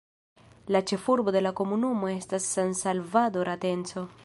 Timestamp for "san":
2.55-2.75